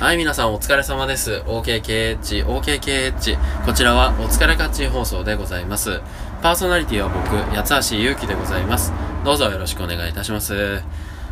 [0.00, 1.42] はい、皆さんお疲れ様です。
[1.44, 3.66] OKKH、OKKH。
[3.66, 6.00] こちらはお疲れカッチン放送でございます。
[6.40, 8.92] パーソナリティは僕、八橋ゆうきでございます。
[9.24, 10.84] どうぞよろしくお願いいたします。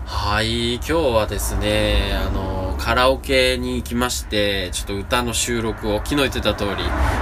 [0.05, 6.71] はい、今日はですね、あの、カラオケに行きまして、ちょっと歌の収録を昨日言ってた通り、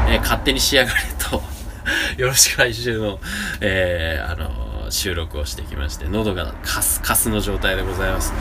[0.08, 1.42] えー勝手に仕上がれと、
[2.16, 3.20] よろしく来週の、
[3.60, 4.63] えー、あの、
[4.94, 8.32] 収録をしてきまして、喉がカスカスの状態でございます。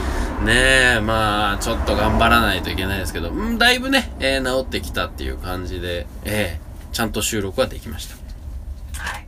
[0.46, 8.16] ねえ、まあ、ちょっと頑張らないといけないですけど、うん、だいぶね、えー治ってきたっていう感じで、えーちゃんと収録はできました。
[9.02, 9.26] はい。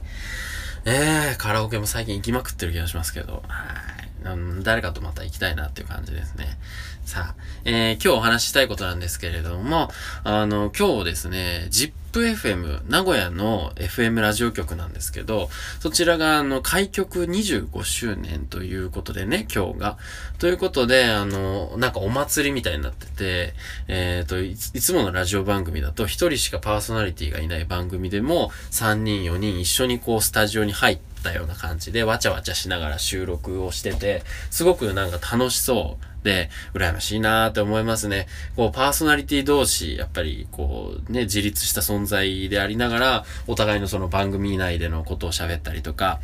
[0.85, 3.84] えー、カラオケも最近行きまくってる気がしますけど、はい。
[4.34, 6.57] うん、誰かとまた行きたいなっていう感じですね。
[7.05, 9.91] さあ、えー、今日お話ししたいことなんですけれども、
[10.23, 19.98] あの、今日ですね、ZIPFM、名古屋の FM ラジオ局なんですけど、そちらが、あの、開局25周年ということでね、今日が。
[20.39, 23.53] ということで、あの、なんかお祭りみたいになってて、
[23.87, 36.23] えっ、といつ、いつものラジオ番組だと、一人しかパーソナリティがいない番組でも、3人、4人一緒にこう、スタジオに入ってたような感じで、わちゃわちゃしながら収録をしてて、すごくなんか楽しそう。
[36.23, 38.27] で、羨ましいなーって思いますね。
[38.55, 46.20] こう、パーソナリティ同士、やっぱり、こう、ね、自立した存在でありながら、お互いのその番組内でのことを喋ったりとか、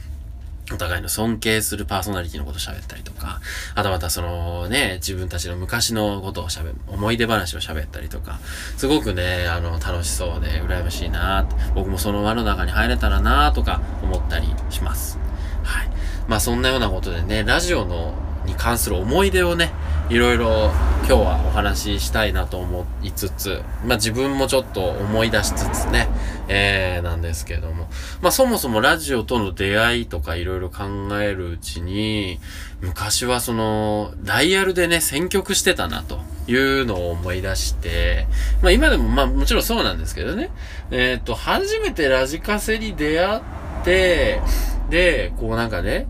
[0.73, 3.41] お互いの尊敬するパーソナリティのこと喋ったりとか、
[3.75, 8.39] あとまたそのね、自分たちの昔のことを喋る、思い出話を喋ったりとか、
[8.77, 15.19] すごくね、あの、楽しそうで羨ましいな僕もその輪の中に入れたらなとか思ったりします。
[15.63, 15.89] はい。
[16.27, 18.13] まあそんなようなことでね、ラジオの、
[18.45, 19.71] に関する思い出をね、
[20.11, 20.71] いろいろ
[21.07, 26.09] 今日はお話ししたいなと思いつつ、まあ自分もちょっと思い出しつつね、
[26.49, 27.87] えー、なんですけども。
[28.21, 30.83] まあそもそもラジオとの出会いとかいろいろ考
[31.21, 32.41] えるうちに、
[32.81, 38.27] 昔はその、ダイヤルでね、選曲してたなというのを思い出して、
[38.61, 40.49] まあ今でもまあもちろんそうなんですけどね、
[40.91, 43.41] えっ、と、初めてラジカセに出会っ
[43.85, 44.41] て、
[44.89, 46.05] で、こうなんかね、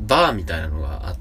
[0.00, 1.17] バーみたいなのがあって、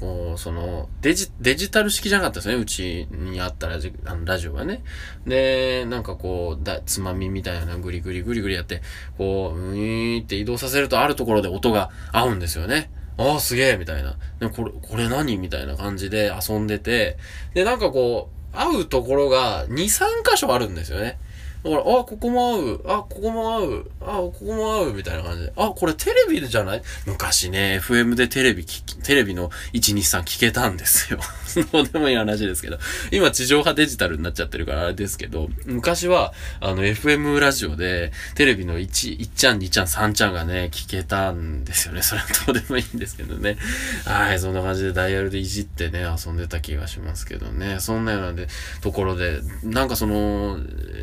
[0.00, 2.54] こう、その、デジ、デジタル式じゃなかったですね。
[2.54, 4.82] うちにあったラジあのラジオがね。
[5.26, 8.82] で、なんかこう、だ、つまみみたいなグリグリグリグリやって、
[9.18, 12.90] こう、うーって移動させるとあるところで音が合うんですよね。
[13.18, 14.16] ああ、すげえみたいな。
[14.40, 17.18] でこれ、これ何みたいな感じで遊んでて、
[17.54, 21.18] で、なんかこう、合うところが2、3箇所あるんですよね。
[21.64, 22.80] だから、あ、ここも合う。
[22.86, 23.90] あ、ここも合う。
[24.00, 24.92] あ、ここも合う。
[24.94, 25.52] みたいな感じで。
[25.56, 26.82] あ、これテレビじゃない？
[27.06, 31.20] 昔ね、FM でテレビ聞、テレビの123聞けたんですよ。
[31.72, 32.78] どうでもいい話ですけど。
[33.10, 42.02] 今地上波デジタルになっちゃってるからあれですけど、昔は、あの、FM ラジオで、テレビの1、1ちゃん、2ちゃん、3ちゃんがね、聞けたんですよね。
[42.02, 43.58] それはどうでもいいんですけどね。
[44.04, 47.78] はい、そんな感じでダイヤルでいじってね、遊んでた気がしますけどね。
[47.80, 48.48] そんなようなで、
[48.80, 50.58] ところで、なんかその、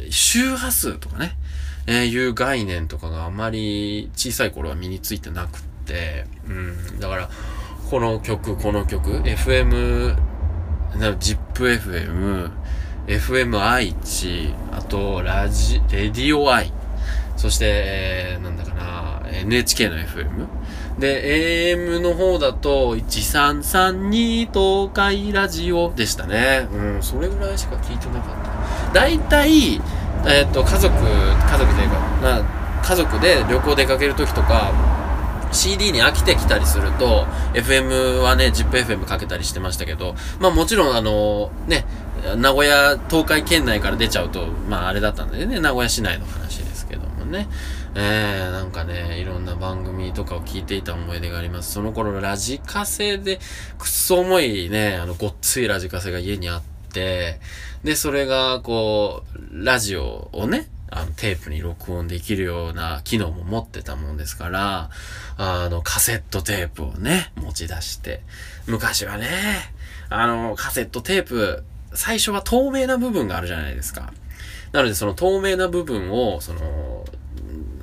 [0.10, 1.38] 周波数とかね、
[1.88, 7.30] えーいう概念とかがあまり小さい頃は身についてなくって、うん、だから、
[7.90, 10.16] この曲、この曲、FM、
[10.94, 12.52] ZIPFM、
[13.08, 16.72] FM 愛知、あと、ラジ、レディオ愛、
[17.36, 20.46] そして、えー、なんだかな、NHK の FM。
[21.00, 26.68] で、AM の方だと、1332東海ラジオでしたね。
[26.72, 28.94] うん、それぐらいしか聞いてなかった。
[28.94, 29.82] 大体、
[30.28, 34.99] えっ、と、家族、家族というか、まあ、家族で旅行出かけるときとか、
[35.52, 41.86] CD に飽きてきたりすると、FM はね、ZIPFM かけたりしてましたけど、まあもちろんあの、ね、
[42.38, 47.48] 名古屋、東海圏内から出ちゃうと、まああれだったんでね、名古屋市内の話ですけどもね。
[47.96, 51.72] えー、なんかね、いろんな番組とかを聞いていた思い出があります。
[51.72, 53.40] その頃ラジカセで、
[53.78, 56.62] くっそ重いね、あの、ごっついラジカセが家にあっ
[56.94, 57.40] て、
[57.84, 64.90] で、それが、こう、ラジオをね、あの、テープに録音できるような機能も持ってたもんですから、
[65.38, 68.22] あの、カセットテープをね、持ち出して、
[68.68, 69.28] 昔はね、
[70.10, 71.64] あの、カセットテープ、
[71.94, 74.13] 最初は透明な部分があるじゃないですか。
[74.72, 76.60] なので、その透明な部分を、その、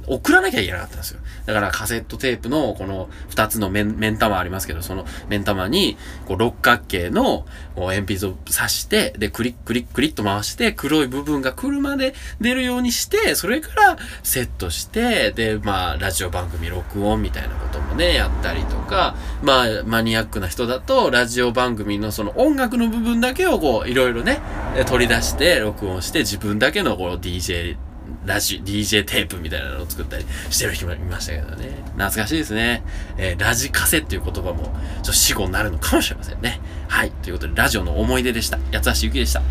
[0.06, 1.20] 送らなきゃいけなかったんですよ。
[1.46, 24.40] だからカセットテープのこの二つの面、面玉ありますけど、その面玉に、こう六角形のこう鉛筆を刺して、で、クリックリックリッと回して、黒い部分が来るまで出るようにして、それからセットして、で、まあ、ラジオ番組録音みたいなこともね、やったりとか、まあ、マニアックな人だと、ラジオ番組のその音楽の部分だけをこう、いろいろね、
[24.86, 27.76] 取り出して、録音して、自分だけのこう、DJ、
[28.24, 31.70] ラジ、DJ テープみたいなのを作ったりしてる人もいましたけどね。
[31.96, 32.82] 懐かしいですね。
[33.16, 34.70] えーラジカセっていう言葉も、ちょ
[35.02, 36.60] っと死語になるのかもしれませんね。
[36.88, 37.10] はい。
[37.10, 38.58] ということで、ラジオの思い出でした。
[38.72, 39.42] 八橋ゆきでした。